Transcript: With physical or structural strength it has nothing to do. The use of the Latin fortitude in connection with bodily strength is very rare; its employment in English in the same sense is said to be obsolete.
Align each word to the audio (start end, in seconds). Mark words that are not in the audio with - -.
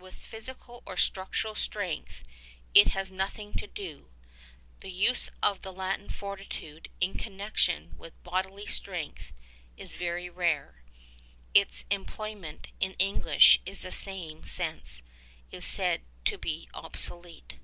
With 0.00 0.14
physical 0.14 0.82
or 0.86 0.96
structural 0.96 1.54
strength 1.54 2.24
it 2.74 2.88
has 2.92 3.12
nothing 3.12 3.52
to 3.58 3.66
do. 3.66 4.08
The 4.80 4.90
use 4.90 5.30
of 5.42 5.60
the 5.60 5.70
Latin 5.70 6.08
fortitude 6.08 6.88
in 6.98 7.12
connection 7.18 7.94
with 7.98 8.24
bodily 8.24 8.64
strength 8.66 9.34
is 9.76 9.92
very 9.92 10.30
rare; 10.30 10.80
its 11.52 11.84
employment 11.90 12.68
in 12.80 12.94
English 12.94 13.60
in 13.66 13.74
the 13.74 13.92
same 13.92 14.46
sense 14.46 15.02
is 15.52 15.66
said 15.66 16.00
to 16.24 16.38
be 16.38 16.70
obsolete. 16.72 17.56